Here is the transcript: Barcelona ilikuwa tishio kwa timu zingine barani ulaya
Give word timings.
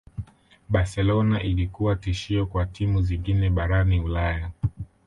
Barcelona 0.69 1.41
ilikuwa 1.43 1.95
tishio 1.95 2.45
kwa 2.45 2.65
timu 2.65 3.01
zingine 3.01 3.49
barani 3.49 3.99
ulaya 4.01 4.51